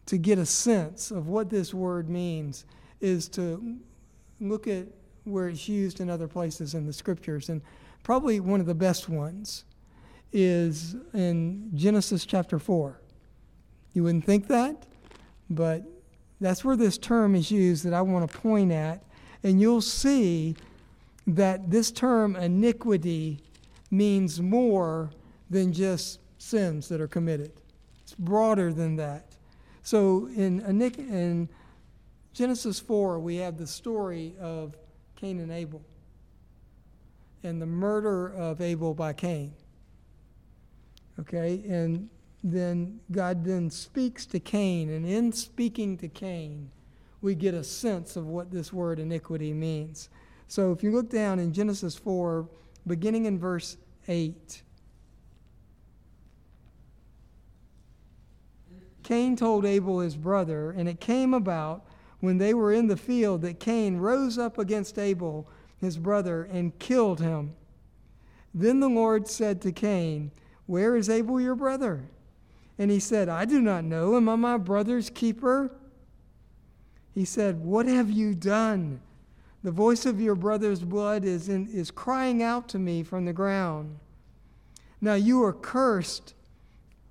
[0.07, 2.65] to get a sense of what this word means
[3.01, 3.79] is to
[4.41, 4.87] look at
[5.25, 7.49] where it's used in other places in the scriptures.
[7.49, 7.63] And
[8.03, 9.65] probably one of the best ones
[10.33, 13.01] is in Genesis chapter 4.
[13.93, 14.87] You wouldn't think that,
[15.49, 15.85] but
[16.41, 19.03] that's where this term is used that I want to point at.
[19.43, 20.57] And you'll see
[21.27, 23.41] that this term iniquity
[23.91, 25.11] means more
[25.49, 27.53] than just sins that are committed.
[28.03, 29.37] It's broader than that.
[29.83, 31.49] So in, in
[32.33, 34.77] Genesis 4, we have the story of
[35.17, 35.83] Cain and Abel
[37.43, 39.53] and the murder of Abel by Cain.
[41.19, 42.09] Okay, and
[42.43, 46.71] then God then speaks to Cain, and in speaking to Cain,
[47.21, 50.09] we get a sense of what this word iniquity means.
[50.49, 52.49] So if you look down in Genesis 4,
[52.87, 53.77] beginning in verse
[54.09, 54.63] 8,
[59.11, 61.85] Cain told Abel his brother, and it came about
[62.21, 65.49] when they were in the field that Cain rose up against Abel,
[65.81, 67.57] his brother, and killed him.
[68.55, 70.31] Then the Lord said to Cain,
[70.67, 72.05] Where is Abel your brother?
[72.79, 74.17] And he said, I do not know.
[74.17, 75.73] Am I my brother's keeper?
[77.13, 79.01] He said, What have you done?
[79.65, 83.33] The voice of your brother's blood is, in, is crying out to me from the
[83.33, 83.99] ground.
[85.01, 86.35] Now you are cursed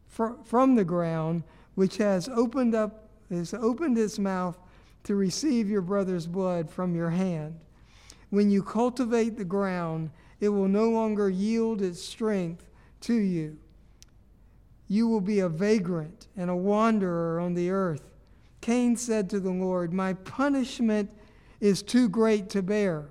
[0.07, 1.43] fr- from the ground
[1.79, 4.57] which has opened up has opened its mouth
[5.01, 7.57] to receive your brother's blood from your hand.
[8.31, 10.09] When you cultivate the ground,
[10.41, 12.67] it will no longer yield its strength
[12.99, 13.57] to you.
[14.89, 18.11] You will be a vagrant and a wanderer on the earth.
[18.59, 21.09] Cain said to the Lord, My punishment
[21.61, 23.05] is too great to bear.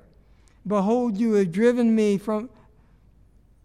[0.66, 2.50] Behold, you have driven me from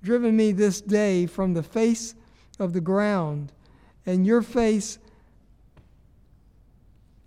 [0.02, 2.16] driven me this day from the face
[2.58, 3.51] of the ground
[4.06, 4.99] and your face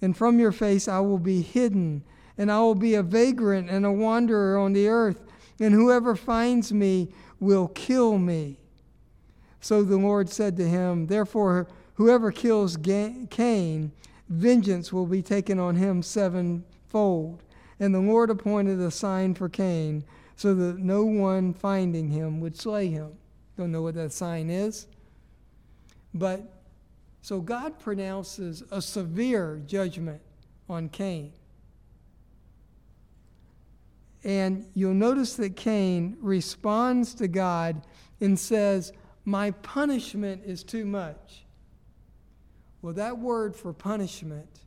[0.02, 2.04] and from your face I will be hidden,
[2.36, 5.22] and I will be a vagrant and a wanderer on the earth,
[5.58, 7.08] and whoever finds me
[7.40, 8.58] will kill me.
[9.60, 13.92] So the Lord said to him, Therefore, whoever kills Cain,
[14.28, 17.42] vengeance will be taken on him sevenfold.
[17.80, 20.04] And the Lord appointed a sign for Cain,
[20.36, 23.12] so that no one finding him would slay him.
[23.56, 24.86] Don't know what that sign is.
[26.12, 26.55] But
[27.26, 30.20] so God pronounces a severe judgment
[30.68, 31.32] on Cain.
[34.22, 37.84] And you'll notice that Cain responds to God
[38.20, 38.92] and says,
[39.24, 41.44] My punishment is too much.
[42.80, 44.60] Well, that word for punishment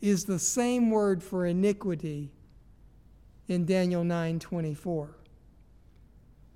[0.00, 2.30] is the same word for iniquity
[3.48, 5.08] in Daniel 9:24.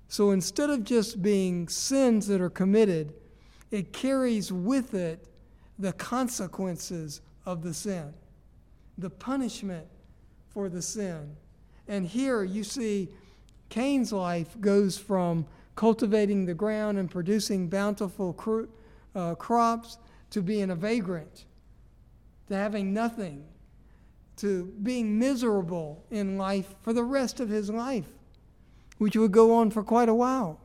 [0.07, 3.18] So instead of just being sins that are committed,
[3.71, 5.27] it carries with it
[5.77, 8.13] the consequences of the sin,
[8.97, 9.87] the punishment
[10.49, 11.35] for the sin.
[11.87, 13.09] And here you see
[13.69, 15.45] Cain's life goes from
[15.75, 18.35] cultivating the ground and producing bountiful
[19.15, 19.97] uh, crops
[20.31, 21.45] to being a vagrant,
[22.47, 23.45] to having nothing,
[24.37, 28.09] to being miserable in life for the rest of his life,
[28.97, 30.59] which would go on for quite a while.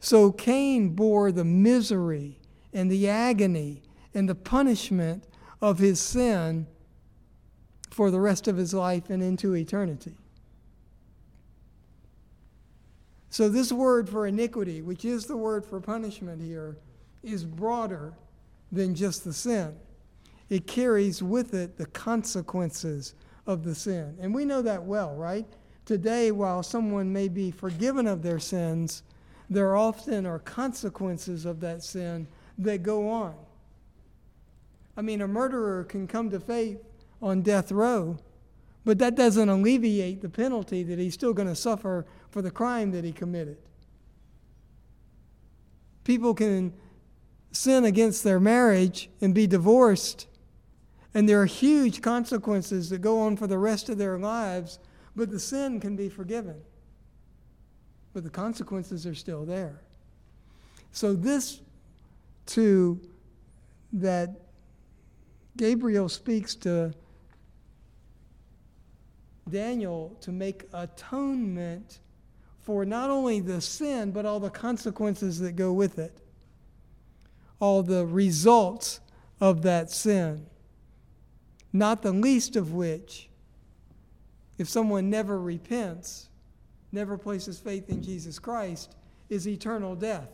[0.00, 2.40] So Cain bore the misery
[2.72, 3.82] and the agony
[4.14, 5.24] and the punishment
[5.60, 6.66] of his sin
[7.90, 10.16] for the rest of his life and into eternity.
[13.32, 16.76] So, this word for iniquity, which is the word for punishment here,
[17.22, 18.14] is broader
[18.72, 19.76] than just the sin.
[20.48, 23.14] It carries with it the consequences
[23.46, 24.16] of the sin.
[24.20, 25.46] And we know that well, right?
[25.84, 29.04] Today, while someone may be forgiven of their sins,
[29.50, 33.34] there often are consequences of that sin that go on.
[34.96, 36.78] I mean, a murderer can come to faith
[37.20, 38.18] on death row,
[38.84, 42.92] but that doesn't alleviate the penalty that he's still going to suffer for the crime
[42.92, 43.58] that he committed.
[46.04, 46.72] People can
[47.50, 50.28] sin against their marriage and be divorced,
[51.12, 54.78] and there are huge consequences that go on for the rest of their lives,
[55.16, 56.62] but the sin can be forgiven.
[58.12, 59.80] But the consequences are still there.
[60.92, 61.60] So, this
[62.46, 63.00] too,
[63.92, 64.40] that
[65.56, 66.94] Gabriel speaks to
[69.48, 72.00] Daniel to make atonement
[72.60, 76.18] for not only the sin, but all the consequences that go with it,
[77.58, 79.00] all the results
[79.40, 80.46] of that sin.
[81.72, 83.28] Not the least of which,
[84.58, 86.29] if someone never repents,
[86.92, 88.94] never places faith in Jesus Christ,
[89.28, 90.28] is eternal death.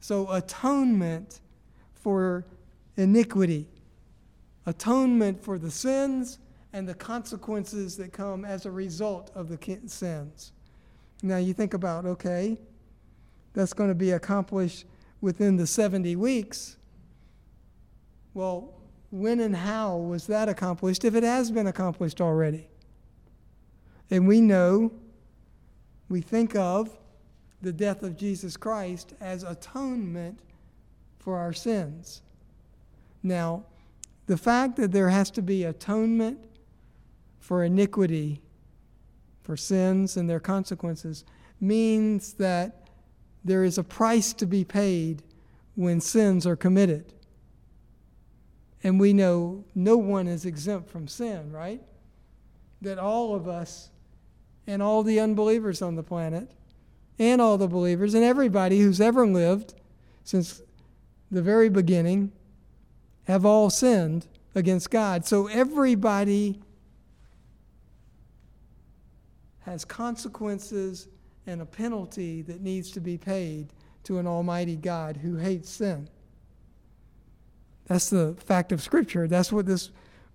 [0.00, 1.40] So, atonement
[1.94, 2.44] for
[2.96, 3.68] iniquity,
[4.66, 6.38] atonement for the sins
[6.72, 10.52] and the consequences that come as a result of the sins.
[11.22, 12.58] Now, you think about, okay,
[13.54, 14.84] that's going to be accomplished
[15.20, 16.76] within the 70 weeks.
[18.34, 18.74] Well,
[19.10, 22.68] when and how was that accomplished if it has been accomplished already?
[24.14, 24.92] And we know,
[26.08, 26.96] we think of
[27.60, 30.38] the death of Jesus Christ as atonement
[31.18, 32.22] for our sins.
[33.24, 33.64] Now,
[34.26, 36.38] the fact that there has to be atonement
[37.40, 38.40] for iniquity,
[39.42, 41.24] for sins and their consequences,
[41.60, 42.86] means that
[43.44, 45.24] there is a price to be paid
[45.74, 47.14] when sins are committed.
[48.84, 51.82] And we know no one is exempt from sin, right?
[52.80, 53.90] That all of us
[54.66, 56.50] and all the unbelievers on the planet
[57.18, 59.74] and all the believers and everybody who's ever lived
[60.24, 60.62] since
[61.30, 62.32] the very beginning
[63.24, 65.24] have all sinned against God.
[65.24, 66.60] So everybody
[69.60, 71.08] has consequences
[71.46, 73.68] and a penalty that needs to be paid
[74.04, 76.08] to an almighty God who hates sin.
[77.86, 79.26] That's the fact of Scripture.
[79.26, 79.90] That's what this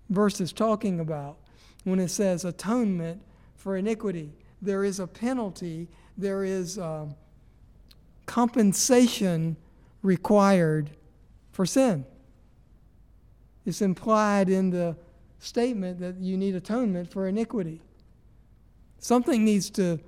[0.08, 1.38] verse is talking about
[1.84, 3.22] when it says atonement
[3.60, 4.32] for iniquity.
[4.62, 5.86] There is a penalty,
[6.16, 7.14] there is um,
[8.24, 9.56] compensation
[10.02, 10.90] required
[11.52, 12.06] for sin.
[13.66, 14.96] It's implied in the
[15.40, 17.82] statement that you need atonement for iniquity.
[18.98, 20.00] Something needs to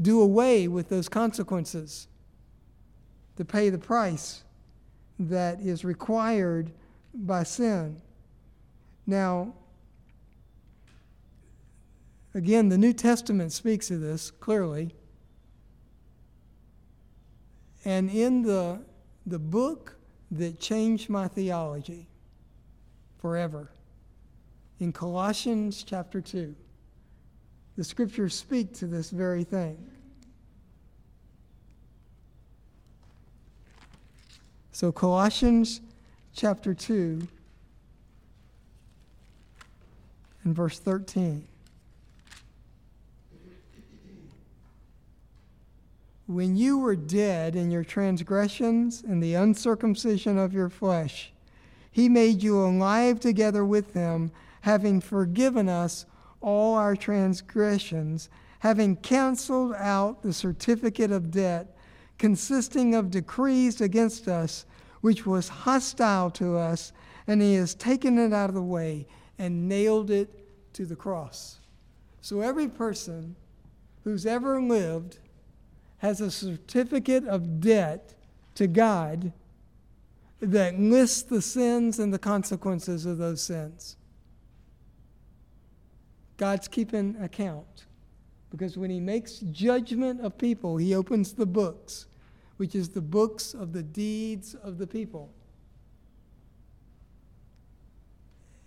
[0.00, 2.06] do away with those consequences
[3.36, 4.44] to pay the price
[5.18, 6.70] that is required
[7.14, 8.02] by sin.
[9.06, 9.54] Now,
[12.36, 14.94] again, the New Testament speaks of this clearly.
[17.84, 18.82] And in the,
[19.24, 19.96] the book
[20.30, 22.06] that changed my theology
[23.18, 23.70] forever,
[24.80, 26.54] in Colossians chapter 2,
[27.78, 29.78] the scriptures speak to this very thing.
[34.72, 35.80] So, Colossians
[36.34, 37.26] chapter 2
[40.44, 41.46] and verse 13.
[46.26, 51.32] When you were dead in your transgressions and the uncircumcision of your flesh,
[51.90, 56.04] he made you alive together with him having forgiven us
[56.40, 61.76] all our transgressions, having canceled out the certificate of debt
[62.18, 64.66] consisting of decrees against us,
[65.00, 66.92] which was hostile to us,
[67.26, 69.06] and he has taken it out of the way
[69.38, 71.60] and nailed it to the cross.
[72.20, 73.36] So every person
[74.04, 75.18] who's ever lived
[75.98, 78.14] has a certificate of debt
[78.54, 79.32] to God
[80.40, 83.96] that lists the sins and the consequences of those sins.
[86.36, 87.86] God's keeping account.
[88.50, 92.06] Because when he makes judgment of people, he opens the books,
[92.58, 95.30] which is the books of the deeds of the people.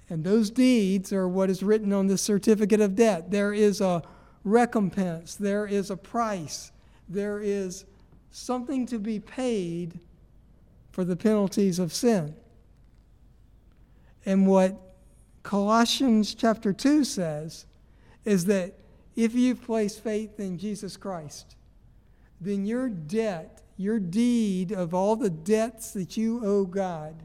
[0.09, 3.29] And those deeds are what is written on the certificate of debt.
[3.29, 4.01] There is a
[4.43, 6.71] recompense, there is a price,
[7.09, 7.85] there is
[8.31, 9.99] something to be paid
[10.91, 12.35] for the penalties of sin.
[14.25, 14.79] And what
[15.43, 17.65] Colossians chapter 2 says
[18.25, 18.75] is that
[19.15, 21.55] if you've placed faith in Jesus Christ,
[22.39, 27.15] then your debt, your deed of all the debts that you owe God,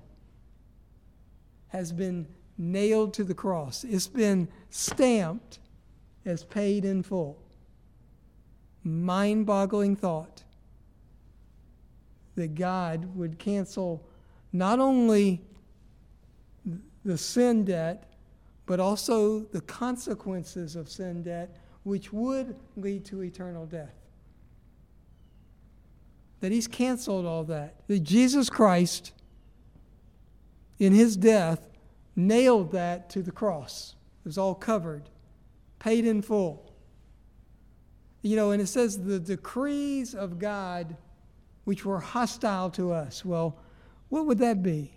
[1.68, 2.26] has been
[2.56, 3.84] nailed to the cross.
[3.84, 5.58] It's been stamped
[6.24, 7.43] as paid in full.
[8.84, 10.42] Mind boggling thought
[12.34, 14.06] that God would cancel
[14.52, 15.40] not only
[17.04, 18.12] the sin debt,
[18.66, 23.94] but also the consequences of sin debt, which would lead to eternal death.
[26.40, 27.86] That He's canceled all that.
[27.88, 29.12] That Jesus Christ,
[30.78, 31.66] in His death,
[32.16, 33.94] nailed that to the cross.
[34.24, 35.08] It was all covered,
[35.78, 36.63] paid in full.
[38.24, 40.96] You know, and it says the decrees of God
[41.64, 43.22] which were hostile to us.
[43.22, 43.58] Well,
[44.08, 44.94] what would that be?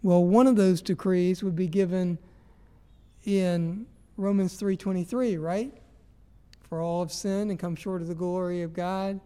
[0.00, 2.18] Well, one of those decrees would be given
[3.24, 3.84] in
[4.16, 5.76] Romans 3:23, right?
[6.62, 9.20] For all have sinned and come short of the glory of God,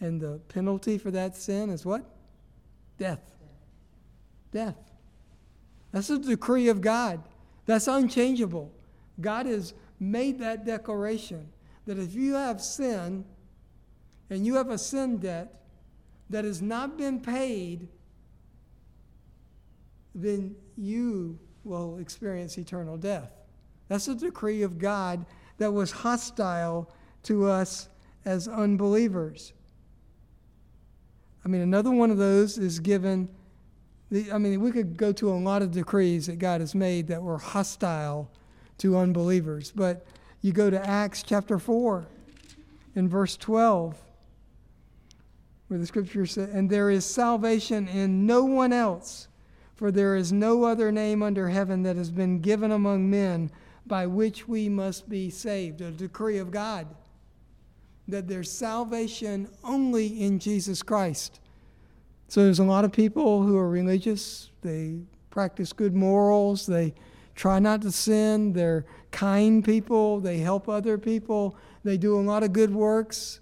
[0.00, 2.04] and the penalty for that sin is what?
[2.96, 3.34] Death.
[4.52, 4.78] Death.
[5.90, 7.24] That's a decree of God.
[7.66, 8.70] That's unchangeable.
[9.20, 11.48] God has made that declaration
[11.90, 13.24] that if you have sin
[14.30, 15.60] and you have a sin debt,
[16.28, 17.88] that has not been paid,
[20.14, 23.32] then you will experience eternal death.
[23.88, 25.26] That's a decree of God
[25.58, 27.88] that was hostile to us
[28.24, 29.52] as unbelievers.
[31.44, 33.28] I mean, another one of those is given.
[34.12, 37.08] The, I mean, we could go to a lot of decrees that God has made
[37.08, 38.30] that were hostile
[38.78, 39.72] to unbelievers.
[39.74, 40.06] But
[40.42, 42.06] you go to Acts chapter 4
[42.94, 43.96] in verse 12
[45.68, 49.28] where the scripture says, And there is salvation in no one else,
[49.76, 53.52] for there is no other name under heaven that has been given among men
[53.86, 55.80] by which we must be saved.
[55.80, 56.88] A decree of God
[58.08, 61.38] that there's salvation only in Jesus Christ.
[62.26, 64.98] So there's a lot of people who are religious, they
[65.30, 66.94] practice good morals, they
[67.34, 72.42] try not to sin, they're kind people, they help other people, they do a lot
[72.42, 73.40] of good works.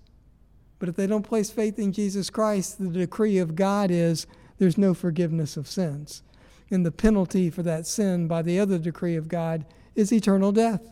[0.78, 4.26] But if they don't place faith in Jesus Christ, the decree of God is
[4.58, 6.22] there's no forgiveness of sins.
[6.70, 9.64] And the penalty for that sin by the other decree of God
[9.94, 10.82] is eternal death.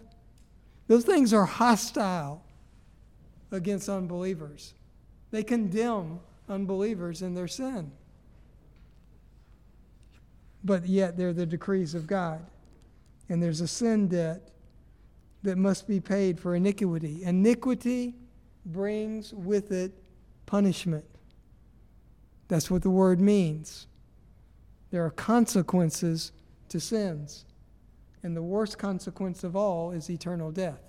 [0.88, 2.42] Those things are hostile
[3.52, 4.74] against unbelievers.
[5.30, 7.92] They condemn unbelievers in their sin.
[10.64, 12.44] But yet they're the decrees of God.
[13.28, 14.50] And there's a sin debt
[15.42, 17.22] that must be paid for iniquity.
[17.24, 18.14] Iniquity
[18.64, 19.92] brings with it
[20.46, 21.04] punishment.
[22.48, 23.86] That's what the word means.
[24.90, 26.32] There are consequences
[26.68, 27.44] to sins.
[28.22, 30.80] And the worst consequence of all is eternal death.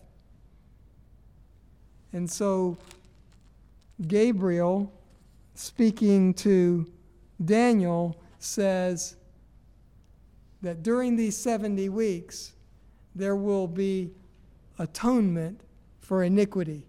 [2.14, 2.78] And so,
[4.08, 4.92] Gabriel,
[5.54, 6.92] speaking to
[7.44, 9.16] Daniel, says
[10.62, 12.54] that during these 70 weeks,
[13.16, 14.12] there will be
[14.80, 15.62] atonement
[16.00, 16.88] for iniquity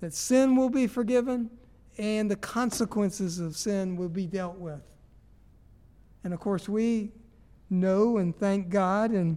[0.00, 1.50] that sin will be forgiven
[1.96, 4.82] and the consequences of sin will be dealt with.
[6.22, 7.10] And of course, we
[7.70, 9.36] know and thank God and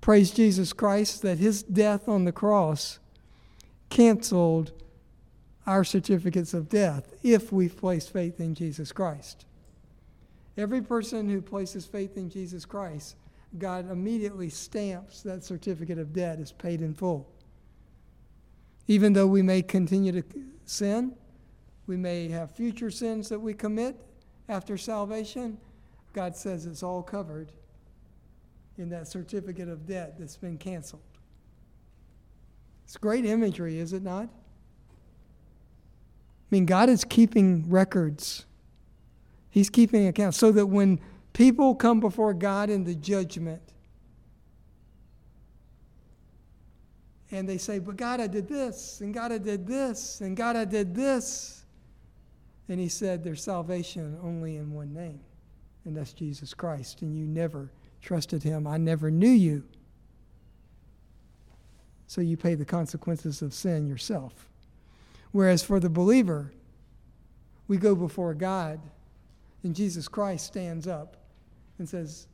[0.00, 2.98] praise Jesus Christ that his death on the cross
[3.88, 4.72] canceled
[5.66, 9.46] our certificates of death if we've placed faith in Jesus Christ.
[10.56, 13.16] Every person who places faith in Jesus Christ,
[13.58, 17.28] God immediately stamps that certificate of debt as paid in full.
[18.88, 20.22] Even though we may continue to
[20.64, 21.12] sin,
[21.86, 23.96] we may have future sins that we commit
[24.48, 25.58] after salvation,
[26.12, 27.52] God says it's all covered
[28.78, 31.02] in that certificate of debt that's been canceled.
[32.84, 34.24] It's great imagery, is it not?
[34.24, 34.28] I
[36.50, 38.44] mean, God is keeping records.
[39.52, 40.98] He's keeping account so that when
[41.34, 43.60] people come before God in the judgment
[47.30, 50.56] and they say, But God, I did this, and God, I did this, and God,
[50.56, 51.66] I did this.
[52.68, 55.20] And He said, There's salvation only in one name,
[55.84, 57.02] and that's Jesus Christ.
[57.02, 58.66] And you never trusted Him.
[58.66, 59.64] I never knew you.
[62.06, 64.48] So you pay the consequences of sin yourself.
[65.30, 66.54] Whereas for the believer,
[67.68, 68.80] we go before God,
[69.62, 71.16] and Jesus Christ stands up
[71.78, 72.26] and says,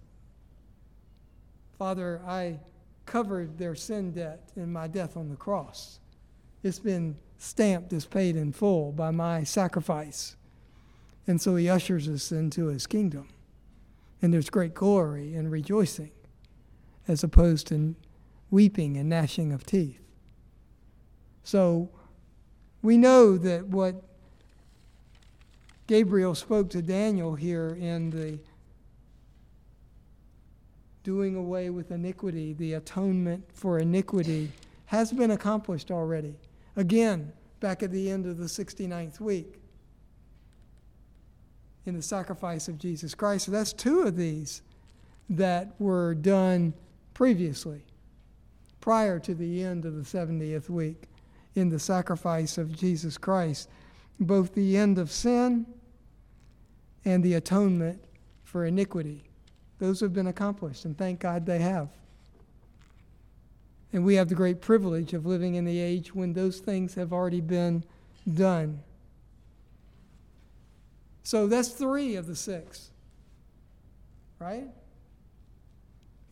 [1.78, 2.58] Father, I
[3.06, 6.00] covered their sin debt in my death on the cross.
[6.62, 10.36] It's been stamped as paid in full by my sacrifice.
[11.26, 13.28] And so he ushers us into his kingdom.
[14.20, 16.10] And there's great glory and rejoicing
[17.06, 17.94] as opposed to
[18.50, 20.00] weeping and gnashing of teeth.
[21.44, 21.90] So
[22.82, 24.02] we know that what
[25.88, 28.38] Gabriel spoke to Daniel here in the
[31.02, 34.52] doing away with iniquity, the atonement for iniquity,
[34.84, 36.34] has been accomplished already.
[36.76, 39.54] Again, back at the end of the 69th week
[41.86, 43.46] in the sacrifice of Jesus Christ.
[43.46, 44.60] So that's two of these
[45.30, 46.74] that were done
[47.14, 47.80] previously,
[48.82, 51.04] prior to the end of the 70th week,
[51.54, 53.70] in the sacrifice of Jesus Christ.
[54.20, 55.64] Both the end of sin
[57.08, 58.04] and the atonement
[58.44, 59.24] for iniquity.
[59.78, 61.88] Those have been accomplished, and thank God they have.
[63.94, 67.10] And we have the great privilege of living in the age when those things have
[67.10, 67.82] already been
[68.34, 68.80] done.
[71.22, 72.90] So that's three of the six,
[74.38, 74.68] right?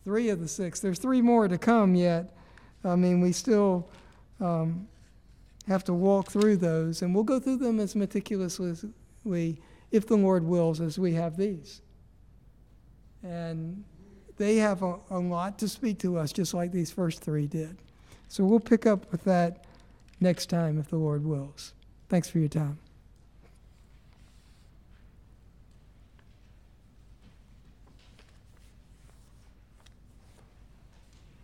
[0.03, 0.79] Three of the six.
[0.79, 2.35] There's three more to come yet.
[2.83, 3.89] I mean, we still
[4.39, 4.87] um,
[5.67, 8.75] have to walk through those, and we'll go through them as meticulously,
[9.91, 11.81] if the Lord wills, as we have these.
[13.23, 13.83] And
[14.37, 17.77] they have a, a lot to speak to us, just like these first three did.
[18.27, 19.65] So we'll pick up with that
[20.19, 21.73] next time if the Lord wills.
[22.09, 22.77] Thanks for your time.